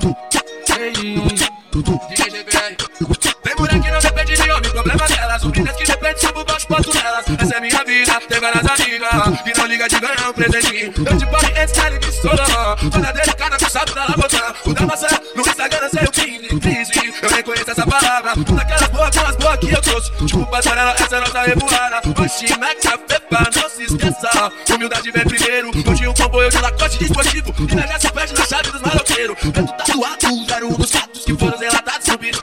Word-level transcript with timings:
Tem 0.00 0.29
minha 7.60 7.84
vida, 7.84 8.20
tem 8.28 8.40
várias 8.40 8.66
amigas 8.66 9.42
que 9.42 9.58
não 9.58 9.66
liga 9.66 9.88
de 9.88 10.00
ganhar 10.00 10.30
um 10.30 10.32
presentinho. 10.32 10.92
Eu 10.96 11.18
te 11.18 11.26
paro 11.26 11.46
em 11.46 11.68
style 11.68 11.98
de 11.98 12.12
solão. 12.12 12.90
Toda 12.90 13.12
delicada 13.12 13.58
com 13.58 13.70
salto 13.70 13.94
da 13.94 14.04
labotã. 14.06 14.54
O 14.64 14.74
da 14.74 14.86
maçã, 14.86 15.08
no 15.34 15.42
Instagram 15.42 15.88
sei 15.90 16.04
o 16.04 16.10
que 16.10 16.30
crise. 16.60 16.92
Eu 17.22 17.30
nem 17.30 17.42
conheço 17.42 17.70
essa 17.70 17.86
palavra. 17.86 18.32
Daquelas 18.36 18.88
boas, 18.88 19.08
aquelas 19.08 19.36
boas 19.36 19.58
que 19.58 19.72
eu 19.72 19.82
trouxe. 19.82 20.12
Tipo, 20.26 20.46
passarela, 20.46 20.94
essa 20.98 21.16
é 21.16 21.20
nossa 21.20 21.42
revoada. 21.42 22.02
Oxi, 22.22 22.58
Maca, 22.58 22.98
Pepa, 22.98 23.50
não 23.54 23.70
se 23.70 23.84
esqueça. 23.84 24.52
Humildade 24.74 25.10
vem 25.10 25.24
primeiro. 25.24 25.70
Hoje 25.90 26.08
um 26.08 26.14
comboio 26.14 26.50
de 26.50 26.58
lacote 26.58 26.98
dispositivo. 26.98 27.54
E 27.58 27.74
nega 27.74 27.98
se 27.98 28.12
perde 28.12 28.34
na 28.34 28.46
chave 28.46 28.70
dos 28.70 28.80
maloqueiros. 28.80 29.36
Tanto 29.52 29.72
tatuado, 29.72 30.46
zero 30.46 30.76
dos 30.76 30.90
fatos 30.90 31.24
que 31.24 31.36
foram 31.36 31.58
beat 31.58 31.79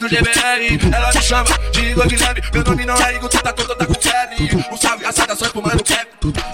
do. 0.09 0.95
Ela 0.95 1.11
me 1.13 1.21
chama 1.21 1.45
de 1.71 1.81
Igor 1.81 2.07
Guilherme. 2.07 2.41
Meu 2.53 2.63
nome 2.63 2.85
não 2.85 2.95
é 2.95 3.15
Igor, 3.15 3.29
tu 3.29 3.41
tá 3.41 3.53
tu 3.53 3.75
tá 3.75 3.85
com 3.85 3.93
febre. 3.93 4.67
Um 4.71 4.77
salve, 4.77 5.05
as 5.05 5.15
saudações 5.15 5.51
pro 5.51 5.61
mano 5.61 5.83
Cap. 5.83 6.07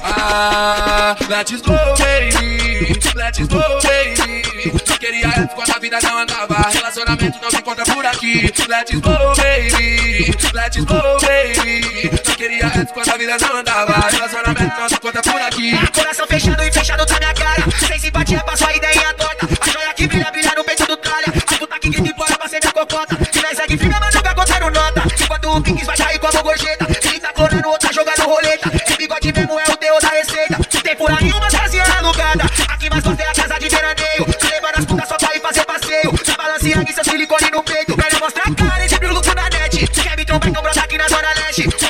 Ah, 0.03 1.15
let's 1.29 1.61
go, 1.61 1.73
baby. 1.97 2.99
Let's 3.15 3.39
go, 3.47 3.59
baby. 3.83 4.43
Não 4.87 4.97
queria 4.97 5.27
antes 5.27 5.55
quando 5.55 5.71
a 5.75 5.79
vida 5.79 5.99
não 6.01 6.17
andava. 6.19 6.69
Relacionamento 6.69 7.39
não 7.41 7.51
se 7.51 7.57
encontra 7.57 7.85
por 7.85 8.05
aqui. 8.05 8.53
Let's 8.67 8.91
go, 8.95 9.35
baby. 9.37 10.35
Let's 10.53 10.77
go, 10.83 11.01
baby. 11.21 12.11
Não 12.27 12.35
queria 12.35 12.67
antes 12.67 12.91
quando 12.91 13.09
a 13.09 13.17
vida 13.17 13.37
não 13.39 13.57
andava. 13.57 14.09
Relacionamento 14.09 14.79
não 14.79 14.89
se 14.89 14.95
encontra 14.95 15.21
por 15.21 15.41
aqui. 15.41 15.87
Coração 15.93 16.27
fechado 16.27 16.63
e 16.63 16.71
fechado 16.71 17.05
tá 17.05 17.19
minha 17.19 17.33
cara. 17.33 17.63
Sem 17.87 17.99
simpatia 17.99 18.43
pra 18.43 18.57
vai 25.85 25.97
cair 25.97 26.19
como 26.19 26.43
gorjeta. 26.43 26.87
Ele 27.03 27.19
tá 27.19 27.33
clonando 27.33 27.69
outra 27.69 27.93
jogando 27.93 28.21
roleta. 28.23 28.71
Esse 28.75 28.97
bigode 28.97 29.33
mesmo 29.33 29.59
é 29.59 29.63
o 29.63 29.77
teu 29.77 29.99
da 29.99 30.09
receita. 30.09 30.57
Tem 30.83 30.95
por 30.95 31.11
aí 31.11 31.31
umas 31.31 31.53
casinhas 31.53 31.89
alugadas. 31.89 32.51
Aqui 32.69 32.89
mais 32.89 33.03
gosta 33.03 33.23
é 33.23 33.27
a 33.27 33.33
casa 33.33 33.59
de 33.59 33.69
veraneio. 33.69 34.25
Tá 34.25 34.47
levando 34.49 34.77
as 34.77 34.85
putas 34.85 35.07
só 35.07 35.17
pra 35.17 35.35
ir 35.35 35.41
fazer 35.41 35.65
passeio. 35.65 36.17
Tá 36.25 36.35
balanceando 36.37 36.89
e 36.89 36.93
seu 36.93 37.03
silicone 37.03 37.51
no 37.51 37.63
peito. 37.63 37.97
Melhor 37.97 38.19
mostrar 38.19 38.43
a 38.43 38.55
cara 38.55 38.85
esse 38.85 38.99
brilho 38.99 39.21
na 39.35 39.49
net. 39.49 39.87
Quer 39.87 40.17
me 40.17 40.25
trombar 40.25 40.49
então 40.49 40.61
brota 40.61 40.79
aqui 40.81 40.97
na 40.97 41.07
zona 41.07 41.33
leste. 41.33 41.82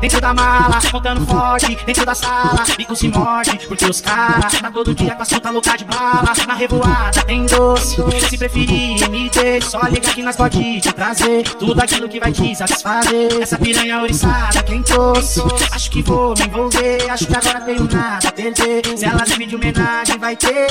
Dentro 0.00 0.20
da 0.20 0.34
mala, 0.34 0.78
contando 0.90 1.26
forte 1.26 1.76
dentro 1.86 2.04
da 2.04 2.14
sala. 2.14 2.64
Bico 2.76 2.94
se 2.94 3.08
morde, 3.08 3.58
porque 3.66 3.86
os 3.86 4.00
caras 4.00 4.60
tá 4.60 4.70
todo 4.70 4.94
dia 4.94 5.14
com 5.14 5.22
a 5.22 5.24
suta 5.24 5.50
louca 5.50 5.76
de 5.76 5.84
bala. 5.84 6.32
Na 6.46 6.54
revoada 6.54 7.22
tem 7.26 7.46
doce, 7.46 7.96
se 8.28 8.38
preferir 8.38 9.08
me 9.10 9.30
dê. 9.30 9.60
Só 9.60 9.80
liga 9.88 10.12
que 10.12 10.22
nós 10.22 10.36
pode 10.36 10.80
te 10.80 10.92
trazer 10.92 11.44
tudo 11.44 11.80
aquilo 11.80 12.08
que 12.08 12.20
vai 12.20 12.32
te 12.32 12.54
satisfazer. 12.54 13.40
Essa 13.40 13.58
piranha 13.58 14.02
oriçada, 14.02 14.62
quem 14.62 14.82
trouxe? 14.82 15.40
Acho 15.72 15.90
que 15.90 16.02
vou 16.02 16.34
me 16.38 16.44
envolver, 16.44 17.10
acho 17.10 17.26
que 17.26 17.36
agora 17.36 17.60
tenho 17.60 17.84
nada 17.84 18.28
a 18.28 18.32
perder. 18.32 18.82
Se 18.96 19.04
ela 19.04 19.24
me 19.38 19.46
de 19.46 19.56
homenagem, 19.56 20.18
vai 20.18 20.36
ter. 20.36 20.64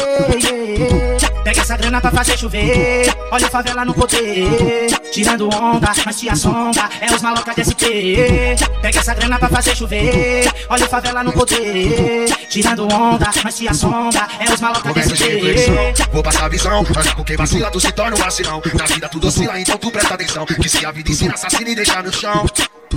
yeah. 0.43 1.32
Pega 1.53 1.61
essa 1.61 1.77
grana 1.77 2.01
pra 2.01 2.09
fazer 2.09 2.35
chover. 2.35 3.15
Olha 3.31 3.45
a 3.45 3.49
favela 3.49 3.85
no 3.85 3.93
poder, 3.93 4.87
tirando 5.11 5.53
onda, 5.53 5.91
mas 6.03 6.19
te 6.19 6.27
assombra. 6.27 6.89
É 6.99 7.13
os 7.13 7.21
malocas 7.21 7.55
de 7.55 7.61
SP. 7.61 8.57
Pega 8.81 8.99
essa 8.99 9.13
grana 9.13 9.37
pra 9.37 9.49
fazer 9.49 9.75
chover. 9.75 10.51
Olha 10.67 10.85
a 10.85 10.89
favela 10.89 11.23
no 11.23 11.31
poder, 11.31 12.25
tirando 12.49 12.91
onda, 12.91 13.29
mas 13.43 13.55
te 13.55 13.67
assombra. 13.67 14.27
É 14.39 14.51
os 14.51 14.59
malocas 14.59 14.95
de 14.95 15.01
SP. 15.13 15.93
vou 16.11 16.23
passar 16.23 16.45
a 16.45 16.49
visão. 16.49 16.83
Com 17.15 17.23
quem 17.23 17.37
vacila, 17.37 17.69
tu 17.69 17.79
se 17.79 17.91
torna 17.91 18.15
um 18.15 18.19
vacilão. 18.19 18.59
Na 18.73 18.85
vida 18.85 19.09
tudo 19.09 19.27
oscila, 19.27 19.59
então 19.59 19.77
tu 19.77 19.91
presta 19.91 20.15
atenção. 20.15 20.47
Que 20.47 20.67
se 20.67 20.83
a 20.83 20.91
vida 20.91 21.11
ensina, 21.11 21.35
assassina 21.35 21.69
e 21.69 21.75
deixa 21.75 22.01
no 22.01 22.11
chão. 22.11 22.47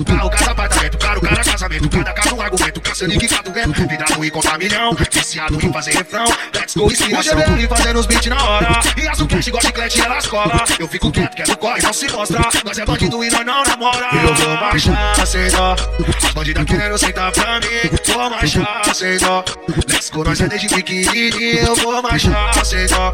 Carro, 0.05 0.29
casa, 0.29 0.51
apartamento, 0.51 0.99
caro, 0.99 1.21
cara, 1.23 1.43
casamento. 1.43 1.89
Cada 1.89 2.13
caso 2.13 2.37
um 2.37 2.43
argumento, 2.43 2.81
caçando 2.83 3.15
e 3.15 3.29
cato 3.29 3.51
vento 3.51 3.89
Vida 3.89 4.05
ruim 4.15 4.29
contra 4.29 4.59
milhão, 4.59 4.95
viciado 5.11 5.55
em 5.55 5.73
fazer 5.73 5.93
refrão. 5.93 6.27
Let's 6.55 6.75
go, 6.75 6.93
inspiração, 6.93 7.39
o 7.39 7.41
GBR 7.41 7.69
fazendo 7.69 8.01
os 8.01 8.07
beats 8.07 8.27
na 8.27 8.46
hora 8.49 8.81
E 8.97 9.09
as 9.09 9.23
cash, 9.23 9.47
igual 9.47 9.63
chiclete, 9.63 10.01
ela 10.01 10.19
escola 10.19 10.65
Eu 10.79 10.89
fico 10.89 11.11
quieto, 11.11 11.37
quero 11.37 11.57
corre, 11.59 11.83
não 11.83 11.93
se 11.93 12.11
mostra. 12.13 12.41
Nós 12.65 12.79
é 12.79 12.85
bandido 12.85 13.25
e 13.25 13.31
nós 13.31 13.45
não 13.45 13.65
namora. 13.65 14.09
Eu 14.13 14.35
vou 14.35 14.55
marchar. 14.55 15.27
sem 15.27 15.51
dó. 15.51 15.77
As 16.25 16.33
bandidas 16.33 16.65
querendo 16.65 16.99
sentar 16.99 17.33
pra 17.33 17.61
mim. 17.61 17.67
Vou 18.07 18.31
marchar 18.31 18.95
sem 18.95 19.19
dó. 19.19 19.45
Let's 19.89 20.11
go, 20.11 20.25
nós 20.25 20.41
é 20.41 20.49
desde 20.49 20.69
pequenininho. 20.69 21.59
Eu 21.59 21.77
vou 21.77 22.03
marchar 22.03 22.65
sem 22.65 22.87
dó. 22.87 23.13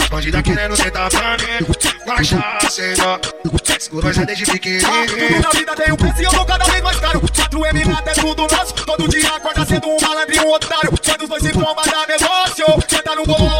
As 0.00 0.08
bandidas 0.08 0.42
querendo 0.42 0.76
sentar 0.76 1.10
pra 1.10 1.36
mim. 1.38 1.76
Marchar 2.06 2.70
sem 2.70 2.94
dó. 2.94 3.20
Let's 3.68 3.88
go, 3.88 4.02
nós 4.02 4.18
é 4.18 4.26
desde 4.26 4.44
Tudo 4.44 4.54
pequenininho 4.54 5.40
na 5.40 5.50
vida 5.50 5.74
tem 5.76 5.92
um 5.92 5.96
preço 5.96 6.20
e 6.20 6.24
eu 6.24 6.30
tô 6.30 6.44
cada 6.44 6.64
vez 6.64 6.82
mais 6.82 7.00
caro. 7.00 7.20
4M 7.20 7.86
nada 7.86 8.10
é 8.10 8.14
tudo 8.14 8.42
nosso. 8.42 8.74
Todo 8.74 9.08
dia 9.08 9.28
acorda 9.28 9.64
sendo 9.64 9.88
um 9.88 9.96
malandro 10.00 10.34
e 10.34 10.40
um 10.40 10.52
otário. 10.52 10.92
Quando 11.04 11.22
os 11.22 11.28
dois 11.28 11.42
se 11.42 11.52
trombam 11.52 11.84
dá 11.84 12.06
negócio. 12.06 12.66
Senta 12.88 13.14
no 13.14 13.24
bolo 13.24 13.53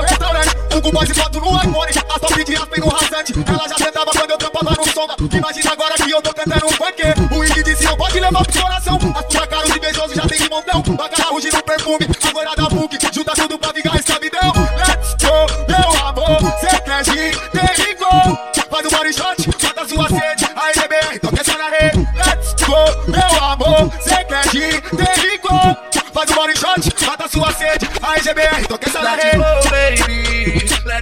se 1.07 1.15
foto 1.15 1.41
no 1.41 1.57
iPhone. 1.57 1.91
As 2.15 2.21
top 2.21 2.45
de 2.45 2.57
aspen 2.57 2.81
no 2.81 2.89
rasante. 2.89 3.33
Ela 3.47 3.69
já 3.69 3.77
sentava 3.77 4.11
quando 4.13 4.31
eu 4.31 4.39
trampava 4.39 4.71
no 4.77 4.93
sonda. 4.93 5.15
Imagina 5.37 5.73
agora 5.73 5.95
que 5.95 6.11
eu 6.11 6.23
tô 6.23 6.35
cantando 6.35 6.67
um 6.67 6.71
funk. 6.71 7.03
O 7.35 7.45
Ig 7.45 7.63
disse 7.63 7.85
não 7.85 7.97
pode 7.97 8.21
levar 8.21 8.45
pro 8.45 8.63
coração. 8.63 8.97
As 8.97 9.25
puta 9.25 9.47
caros 9.47 9.71
e 9.71 9.81
beijosos 9.81 10.15
já 10.17 10.27
tem 10.27 10.39
de 10.39 10.49
montão. 10.49 10.83
Bacana 10.83 11.31
ruge 11.31 11.51
no 11.53 11.63
perfume. 11.63 12.07
Agora 12.29 12.57
da 12.57 12.67
PUC. 12.69 12.99
Junta 13.13 13.33
tudo 13.35 13.59
pra 13.59 13.73
vingar 13.73 13.95
a 13.95 13.99
escravidão. 13.99 14.53
Let's 14.77 15.15
go, 15.21 15.67
meu 15.69 16.07
amor. 16.07 16.39
Cê 16.61 16.81
quer 16.81 17.05
gin? 17.05 17.39
Tem 17.51 17.87
licor. 17.87 18.39
Faz 18.71 18.87
o 18.87 18.91
body 18.91 19.13
shot. 19.13 19.65
Mata 19.65 19.89
sua 19.89 20.09
sede. 20.09 20.47
Aí, 20.57 20.75
BBR, 20.75 21.19
toca 21.21 21.41
essa 21.41 21.59
na 21.59 21.69
rede. 21.71 22.09
Let's 22.17 22.55
go, 22.65 23.11
meu 23.11 23.45
amor. 23.45 23.93
Cê 24.01 24.25
quer 24.25 24.49
gin? 24.51 24.81
Tem 24.97 25.31
licor. 25.31 25.77
Faz 26.13 26.31
o 26.31 26.35
body 26.35 26.59
shot. 26.59 27.07
Mata 27.07 27.29
sua 27.29 27.53
sede. 27.53 27.89
Aí, 28.03 28.21
GBR, 28.21 28.67
toca 28.67 28.89
essa 28.89 29.01
na 29.03 29.13
Let's 29.15 29.25
rede. 29.25 29.37
go, 29.39 29.71
baby. 29.71 30.34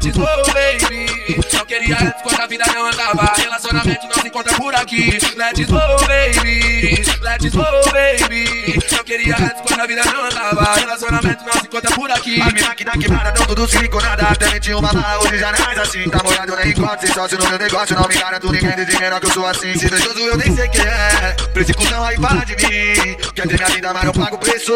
Let's 0.04 0.18
go, 0.18 0.24
baby. 0.52 1.06
Não 1.52 1.64
queria 1.64 1.94
antes 1.94 2.22
quando 2.22 2.40
a 2.40 2.46
vida 2.48 2.64
não 2.74 2.86
andava. 2.86 3.32
Relacionamento 3.36 4.06
não 4.08 4.14
se 4.14 4.26
encontra 4.26 4.56
por 4.56 4.74
aqui. 4.74 5.18
Let's 5.36 5.64
go, 5.66 6.06
baby. 6.08 7.04
Let's 7.20 7.54
go, 7.54 7.92
baby. 7.92 8.78
Não 8.90 9.04
queria 9.04 9.36
antes 9.36 9.62
quando 9.64 9.80
a 9.80 9.86
vida 9.86 10.02
não 10.04 10.24
andava. 10.24 10.74
Relacionamento 10.74 11.44
não 11.44 11.52
se 11.52 11.66
encontra 11.66 11.90
por 11.92 12.10
aqui. 12.10 12.42
A 12.42 12.46
mina 12.46 12.74
que 12.74 12.84
dá 12.84 12.92
quebrada, 12.92 13.32
não 13.38 13.46
tudo 13.46 13.68
siliconada 13.68 14.22
Até 14.24 14.50
meti 14.50 14.74
uma 14.74 14.92
lá, 14.92 15.18
hoje 15.20 15.38
já 15.38 15.52
não 15.52 15.58
é 15.58 15.62
mais 15.66 15.78
assim 15.78 16.08
Tá 16.10 16.22
molhado 16.22 16.56
nem 16.56 16.70
encontro, 16.70 17.00
sem 17.00 17.14
sócio 17.14 17.38
no 17.38 17.48
meu 17.48 17.58
negócio 17.58 17.96
Não 17.96 18.08
me 18.08 18.14
garanto 18.14 18.52
ninguém 18.52 18.76
de 18.76 18.84
dinheiro 18.86 19.20
que 19.20 19.26
eu 19.26 19.32
sou 19.32 19.46
assim 19.46 19.76
Se 19.78 19.86
invejoso 19.86 20.19
eu 20.19 20.36
nem 20.36 20.54
sei 20.54 20.69
quem 20.69 20.84
é 20.84 21.36
Persecutão 21.52 22.04
aí 22.04 22.19
para 22.19 22.44
de 22.44 22.56
mim 22.56 23.16
Quer 23.34 23.48
ter 23.48 23.56
minha 23.56 23.69
vida, 23.69 23.92
mas 23.92 24.04
eu 24.04 24.12
pago 24.12 24.36
o 24.36 24.38
preço 24.38 24.72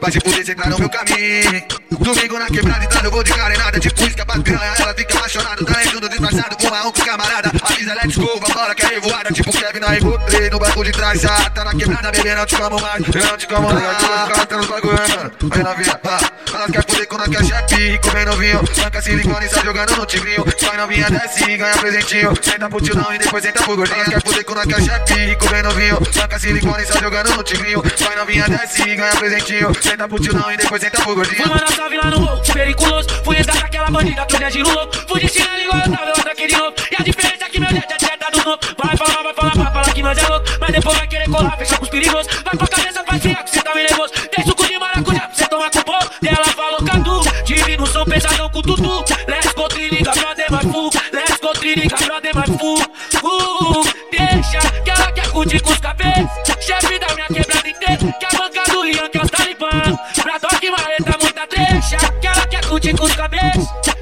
Vai 0.00 0.12
se 0.12 0.20
fuder, 0.20 0.56
tá 0.56 0.68
no 0.68 0.78
meu 0.78 0.88
caminho. 0.88 1.64
Domingo 1.90 2.38
na 2.38 2.46
quebrada, 2.46 2.84
então 2.84 3.02
eu 3.02 3.10
vou 3.10 3.22
de 3.22 3.32
carenada 3.32 3.78
Tipo 3.78 4.04
isca 4.04 4.24
pra 4.24 4.40
piranha, 4.40 4.74
ela 4.78 4.94
fica 4.94 5.18
apaixonada. 5.18 5.64
Tá 5.64 5.74
tudo 5.90 6.08
disfarçado 6.08 6.56
com 6.56 6.74
a 6.74 6.80
com 6.80 6.92
camarada. 6.92 7.52
Avisa, 7.62 7.94
let's 7.94 8.16
go, 8.16 8.40
vambora 8.40 8.74
que 8.74 8.86
é 8.86 8.88
revoada 8.88 9.30
Tipo 9.32 9.52
Kevin 9.52 9.80
na 9.80 9.88
Play 10.26 10.50
no 10.50 10.58
banco 10.58 10.84
de 10.84 10.92
trás. 10.92 11.20
Já 11.20 11.50
tá 11.50 11.64
na 11.64 11.74
quebrada, 11.74 12.10
bebê, 12.10 12.34
não 12.34 12.46
te 12.46 12.56
como 12.56 12.80
mais 12.80 13.04
Eu 13.14 13.26
não 13.26 13.36
te 13.36 13.46
como 13.46 13.68
mais, 13.72 13.98
tu 13.98 14.06
vai 14.06 14.40
ficar 14.40 14.56
nos 14.56 14.66
bagulho, 14.66 14.96
mano 14.96 15.32
Aí 15.50 15.62
novinha, 15.62 15.98
pá 15.98 16.18
Elas 16.54 16.70
quer 16.70 16.84
poder 16.84 17.06
quando 17.06 17.30
quer 17.30 17.44
chefe, 17.44 17.98
comendo 17.98 18.36
vinho 18.36 18.60
Banca 18.76 19.02
silicone, 19.02 19.48
sai 19.48 19.64
jogando 19.64 19.96
no 19.96 20.06
tigrinho 20.06 20.44
Vai 20.62 20.76
novinha, 20.76 21.10
desce 21.10 21.50
e 21.50 21.56
ganha 21.56 21.76
presentinho. 21.76 22.32
Senta 22.42 22.68
pro 22.68 22.80
tio 22.80 22.94
não 22.94 23.14
e 23.14 23.18
depois 23.18 23.42
senta 23.44 23.62
pro 23.62 23.76
gordinho. 23.76 23.96
Elas 23.96 24.08
quer 24.08 24.22
poder 24.22 24.44
quando 24.44 24.68
quer 24.68 24.82
chefe, 24.82 25.36
comendo 25.36 25.70
vinho 25.72 25.98
Banca 26.16 26.38
silicone, 26.38 26.86
sai 26.86 27.00
jogando 27.02 27.36
no 27.36 27.42
tigrinho 27.42 27.82
Vai 27.82 28.16
novinha, 28.16 28.48
desce 28.48 28.82
e 28.82 28.96
ganha 28.96 29.12
presentinho 29.16 29.72
senta 29.90 30.08
pro 30.08 30.20
tilão 30.20 30.52
e 30.52 30.56
depois 30.56 30.80
senta 30.80 31.02
pro 31.02 31.14
gordinho. 31.16 31.48
mandar 31.48 31.64
nossa 31.64 31.88
vila 31.88 32.04
no 32.04 32.20
louco, 32.20 32.52
periculoso. 32.52 33.08
Fui 33.24 33.36
entrar 33.36 33.60
naquela 33.60 33.90
bandida 33.90 34.24
que 34.26 34.36
o 34.36 34.38
deixei 34.38 34.62
no 34.62 34.72
louco. 34.72 34.96
Fui 35.08 35.20
de 35.20 35.28
chinelo 35.28 35.62
igual 35.62 35.82
eu 35.84 35.92
tava, 35.92 36.12
eu 36.16 36.32
aqui 36.32 36.56
novo. 36.56 36.74
E 36.90 36.96
a 36.96 37.04
diferença 37.04 37.44
é 37.44 37.48
que 37.48 37.60
meu 37.60 37.68
dedo 37.68 37.86
é 37.90 37.96
dieta 37.96 38.30
do 38.30 38.44
novo. 38.44 38.58
Vai 38.78 38.96
falar, 38.96 39.22
vai 39.22 39.34
falar, 39.34 39.54
vai 39.56 39.72
falar 39.72 39.94
que 39.94 40.02
nós 40.02 40.18
é 40.18 40.28
louco. 40.28 40.46
Mas 40.60 40.70
depois 40.70 40.96
vai 40.96 41.06
querer 41.08 41.28
colar, 41.28 41.56
fechar 41.58 41.78
com 41.78 41.84
os 41.84 41.90
perigosos. 41.90 42.42
Vai 42.44 42.56
pra 42.56 42.68
cabeça, 42.68 43.04
faz 43.04 43.22
friar 43.22 43.44
que 43.44 43.50
cê 43.50 43.62
tá 43.62 43.74
meio 43.74 43.88
nervoso. 43.88 44.12
Tem 44.12 44.44
suco 44.44 44.66
de 44.66 44.78
maracujá 44.78 45.20
pra 45.20 45.34
cê 45.34 45.46
tomar 45.48 45.70
com 45.70 45.82
pão. 45.82 46.00
Dela 46.22 46.44
falou 46.44 46.84
cadu, 46.84 47.22
divino 47.44 47.86
são 47.86 48.04
pesadão 48.04 48.48
com 48.48 48.62
tutu. 48.62 49.04
Let's 49.26 49.52
go, 49.54 49.68
trilha, 49.68 50.02
brother, 50.02 50.46
mais 50.50 50.66
full. 50.66 50.90
Let's 51.12 51.40
go, 51.40 51.52
trilha, 51.52 51.88
brother, 51.88 52.34
mais 52.34 52.60
full. 52.60 52.69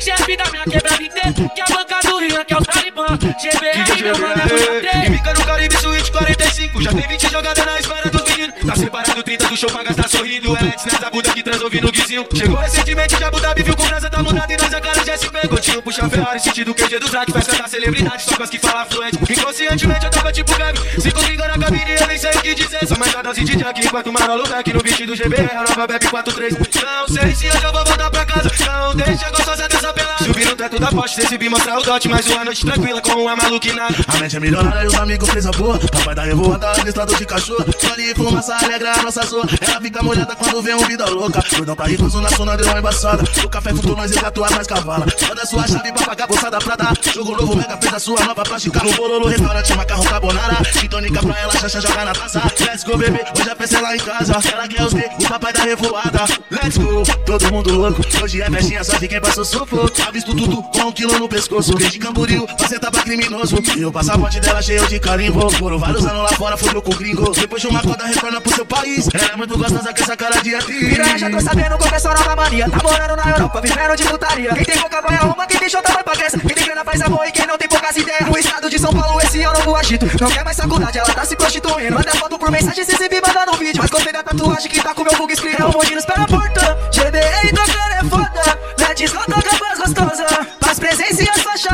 Chefe 0.00 0.36
da 0.36 0.44
minha 0.50 0.64
quebrada 0.64 1.02
inteira, 1.02 1.32
que 1.54 1.60
a 1.60 1.66
banca 1.66 2.00
do 2.08 2.18
Rian, 2.18 2.44
que 2.44 2.54
é 2.54 2.58
os 2.58 2.66
talibã. 2.66 3.06
GBR, 3.08 4.02
meu 4.02 4.18
mano, 4.18 4.42
é 4.42 4.46
muita 4.46 4.74
E 4.74 4.80
treta. 4.80 5.12
fica 5.12 5.34
no 5.34 5.44
Caribe 5.44 5.76
Suíte 5.76 6.12
45 6.12 6.82
Já 6.82 6.92
tem 6.92 7.08
20 7.08 7.30
jogadas 7.30 7.64
na 7.66 7.78
espera 7.80 8.10
dos 8.10 8.22
meninos 8.22 8.54
Tá 8.66 8.76
separado 8.76 9.22
30 9.22 9.48
do 9.48 9.56
show 9.56 9.70
pra 9.70 9.82
gastar 9.84 10.08
sorrindo. 10.08 10.56
Alex 10.56 10.84
nessa 10.84 11.10
Buda 11.10 11.32
que 11.32 11.42
transou 11.42 11.70
no 11.70 11.92
guizinho 11.92 12.26
Chegou 12.34 12.56
recentemente 12.56 13.16
de 13.16 13.24
Abu 13.24 13.40
Dhabi 13.40 13.62
Viu 13.62 13.76
com 13.76 13.86
brasa 13.86 14.10
tá 14.10 14.22
mudado 14.22 14.52
e 14.52 14.56
nós 14.56 14.74
a 14.74 14.80
cara 14.80 15.04
já 15.04 15.16
se 15.16 15.30
pegou 15.30 15.58
Tinha 15.58 15.82
puxa 15.82 16.08
Ferrari, 16.08 16.40
sentido 16.40 16.74
QG 16.74 16.98
do 16.98 17.08
Zac 17.08 17.32
Festa 17.32 17.56
da 17.56 17.68
celebridade, 17.68 18.22
só 18.24 18.36
com 18.36 18.42
as 18.42 18.50
que 18.50 18.58
falam 18.58 18.86
fluente. 18.86 19.18
Inconscientemente 19.32 20.04
eu 20.04 20.10
tava 20.10 20.32
tipo 20.32 20.56
Gabi. 20.58 20.78
Cinco 21.00 21.22
gringa 21.22 21.48
na 21.48 21.58
cabine 21.58 21.96
eu 22.00 22.06
nem 22.06 22.18
sei 22.18 22.30
o 22.30 22.40
que 22.42 22.54
dizer 22.54 22.67
Só 22.86 22.96
mais 22.98 23.12
nada 23.12 23.32
de 23.32 23.44
Jack 23.44 23.86
enquanto 23.86 24.12
Marolo 24.12 24.46
Beck 24.48 24.72
No 24.72 24.82
beat 24.82 25.06
do 25.06 25.16
GBR, 25.16 25.54
nova 25.68 25.86
Bep 25.86 26.06
43 26.08 26.54
Não 26.58 27.08
sei 27.08 27.34
se 27.34 27.46
eu 27.46 27.60
já 27.60 27.72
vou 27.72 27.84
voltar 27.84 28.10
pra 28.10 28.24
casa 28.24 28.50
Não 28.66 28.94
deixa 28.94 29.30
gostosa 29.30 29.68
dessa 29.68 29.92
pelada. 29.92 30.24
Subir 30.24 30.46
no 30.46 30.56
teto 30.56 30.78
da 30.78 30.88
Porsche, 30.88 31.20
recebi 31.20 31.48
mostrar 31.48 31.78
o 31.78 31.82
dote 31.82 32.08
Mais 32.08 32.26
uma 32.26 32.44
noite 32.44 32.64
tranquila 32.64 33.00
com 33.00 33.22
uma 33.22 33.36
maluquinada 33.36 33.94
A 34.06 34.16
mente 34.18 34.36
é 34.36 34.40
milionária 34.40 34.84
e 34.84 34.86
os 34.86 34.94
amigos 34.94 35.28
fez 35.30 35.46
a 35.46 35.50
boa 35.50 35.78
Papai 35.78 36.14
da 36.14 36.22
revoada, 36.22 36.70
adestrado 36.70 37.14
de 37.16 37.26
cachorro. 37.26 37.64
Fone 37.78 38.10
e 38.10 38.14
fumaça 38.14 38.56
alegra 38.56 38.92
a 38.92 39.02
nossa 39.02 39.26
zoa 39.26 39.44
Ela 39.60 39.80
fica 39.80 40.02
molhada 40.02 40.36
quando 40.36 40.62
vê 40.62 40.74
um 40.74 40.86
vida 40.86 41.08
louca. 41.10 41.42
Doidão 41.56 41.76
pra 41.76 41.86
ricos, 41.86 42.14
na 42.14 42.28
zona 42.30 42.56
deu 42.56 42.66
uma 42.66 42.78
embaçada. 42.78 43.22
O 43.44 43.48
café 43.48 43.70
futou, 43.74 43.96
nós 43.96 44.10
engatou 44.10 44.48
mais 44.50 44.66
cavala. 44.66 45.06
Manda 45.28 45.46
sua 45.46 45.66
chave 45.66 45.92
pra 45.92 46.06
pagar 46.06 46.26
bolsada 46.26 46.58
prata. 46.58 47.12
Jogo 47.12 47.36
novo, 47.36 47.56
mega 47.56 47.76
fez 47.76 47.94
a 47.94 47.98
sua 47.98 48.24
nova 48.24 48.42
plástica. 48.42 48.82
No 48.82 48.92
bololo, 48.94 49.28
restaurante, 49.28 49.74
macarrão 49.74 50.04
carbonara. 50.04 50.56
Tônica 50.88 51.20
pra 51.20 51.38
ela, 51.38 51.52
chacha, 51.52 51.80
joga 51.80 52.04
na 52.04 52.12
taça 52.12 52.40
Let's 52.68 52.84
go, 52.84 52.98
bebê, 52.98 53.24
hoje 53.34 53.50
a 53.50 53.56
festa 53.56 53.78
é 53.78 53.80
lá 53.80 53.96
em 53.96 53.98
casa. 53.98 54.34
Ela 54.52 54.68
quer 54.68 54.82
os 54.82 54.92
D, 54.92 55.00
o 55.00 55.26
papai 55.26 55.54
da 55.54 55.62
revoada. 55.62 56.24
Let's 56.50 56.76
go, 56.76 57.02
todo 57.24 57.50
mundo 57.50 57.74
louco. 57.74 58.02
Hoje 58.22 58.42
é 58.42 58.50
festinha, 58.50 58.84
só 58.84 58.98
de 58.98 59.08
quem 59.08 59.18
passou 59.22 59.42
sufoco. 59.42 59.90
Avisto 60.06 60.36
tudo 60.36 60.62
com 60.62 60.80
um 60.80 60.92
quilo 60.92 61.18
no 61.18 61.26
pescoço. 61.30 61.74
Desde 61.76 61.98
Camboriú, 61.98 62.46
sentar 62.68 62.90
pra 62.90 63.02
criminoso. 63.02 63.56
E 63.74 63.86
o 63.86 63.90
passaporte 63.90 64.38
dela 64.40 64.60
cheio 64.60 64.86
de 64.86 65.00
carimbo. 65.00 65.48
Foram 65.48 65.78
vários 65.78 66.04
anos 66.04 66.30
lá 66.30 66.36
fora, 66.36 66.58
fudeu 66.58 66.82
com 66.82 66.90
gringo. 66.90 67.30
Depois 67.30 67.62
de 67.62 67.68
uma 67.68 67.80
corda, 67.80 68.04
retorna 68.04 68.38
pro 68.38 68.54
seu 68.54 68.66
país. 68.66 69.08
Ela 69.14 69.32
é 69.32 69.36
muito 69.36 69.56
gostosa 69.56 69.94
com 69.94 70.02
essa 70.02 70.14
cara 70.14 70.38
de 70.42 70.54
atriz. 70.54 70.88
Piranha, 70.90 71.18
já 71.18 71.30
tô 71.30 71.40
sabendo, 71.40 71.78
começou 71.78 72.12
nova 72.12 72.36
mania. 72.36 72.68
Tá 72.68 72.80
morando 72.82 73.16
na 73.16 73.30
Europa, 73.30 73.60
vivendo 73.62 73.96
de 73.96 74.04
putaria. 74.04 74.54
Quem 74.54 74.64
tem 74.66 74.78
boca 74.78 75.00
vai 75.00 75.16
arruma, 75.16 75.46
quem 75.46 75.58
tem 75.58 75.70
chota 75.70 75.90
vai 75.90 76.04
pra 76.04 76.14
Grécia 76.14 76.38
Quem 76.38 76.54
tem 76.54 76.64
grana 76.66 76.84
faz 76.84 77.00
amor 77.00 77.26
e 77.26 77.32
quem 77.32 77.46
não 77.46 77.56
tem 77.56 77.66
poucas 77.66 77.96
ideias. 77.96 78.28
No 78.28 78.36
estado 78.36 78.68
de 78.68 78.78
São 78.78 78.92
Paulo 78.92 79.18
esse 79.22 79.40
ano 79.40 79.58
eu 79.64 79.74
agito 79.74 80.06
Não 80.20 80.30
quer 80.30 80.44
mais 80.44 80.56
faculdade, 80.58 80.98
ela 80.98 81.14
tá 81.14 81.24
se 81.24 81.34
prostituindo. 81.34 81.94
Manda 81.94 82.10
foto 82.12 82.38
por 82.38 82.50
mensagem, 82.58 82.84
se 82.84 82.94
exibe, 82.94 83.20
manda 83.24 83.46
no 83.46 83.52
vídeo 83.54 83.80
Mas 83.80 83.90
gostei 83.90 84.12
da 84.12 84.22
tatuagem 84.22 84.70
que 84.70 84.82
tá 84.82 84.94
com 84.94 85.04
meu 85.04 85.16
bug 85.16 85.32
escrito 85.32 85.62
É 85.62 85.64
o 85.64 85.72
Moginos 85.72 86.04
pela 86.04 86.26
porta 86.26 86.78
GBR 86.92 87.50
tocando 87.50 87.92
é 87.92 88.04
foda 88.04 88.58
Let's 88.78 89.12
go, 89.12 89.24
toca 89.26 89.56
voz 89.56 89.78
gostosa 89.78 90.26
Faz 90.60 90.78
presença 90.78 91.22
e 91.22 91.28
as 91.28 91.42
faixas 91.42 91.68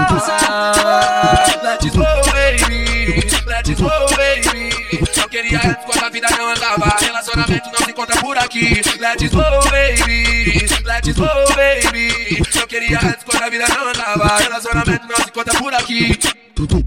Let's 1.63 1.97
go, 1.97 2.05
baby. 2.33 3.21
Let's 3.47 3.81
go, 3.81 3.89
baby. 4.17 4.71
Não 5.17 5.29
queria 5.29 5.59
antes 5.59 5.85
quando 5.85 6.05
a 6.05 6.09
vida 6.11 6.29
não 6.31 6.51
andava. 6.51 6.97
Relacionamento 7.01 7.71
não 7.71 7.79
se 7.79 7.91
encontra 7.91 8.21
por 8.21 8.39
aqui. 8.39 8.83
Let's 9.01 9.29
go, 9.31 9.43
baby. 9.71 10.67
Let's 10.85 11.13
go, 11.13 11.55
baby. 11.55 12.43
Não 12.55 12.67
queria 12.67 12.99
antes 12.99 13.25
quando 13.25 13.43
a 13.43 13.51
vida 13.51 13.65
não 13.69 13.89
andava. 13.89 14.37
Relacionamento 14.39 15.07
não 15.07 15.17
se 15.17 15.31
encontra 15.31 15.59
por 15.59 15.75
aqui. 15.75 16.19
Tudo 16.55 16.85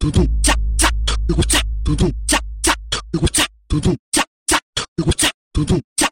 Tudo 0.00 0.26
tchá, 0.40 0.54
tchá, 0.78 0.88
tudo 1.28 1.42
tchá, 1.42 1.60
tudo 1.84 2.10
tchá, 2.26 2.38
tchá, 2.62 2.74
tudo 3.12 3.28
tchá, 3.28 3.46
tudo 3.68 3.96
tchá, 4.10 4.24
tchá, 4.46 4.58
tudo 4.96 5.12
tchá, 5.12 5.30
tudo 5.52 5.80
tchá. 5.94 6.09